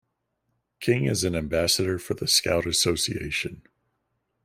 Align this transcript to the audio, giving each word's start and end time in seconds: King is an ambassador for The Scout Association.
King 0.79 1.05
is 1.05 1.23
an 1.23 1.35
ambassador 1.35 1.99
for 1.99 2.15
The 2.15 2.27
Scout 2.27 2.65
Association. 2.65 3.61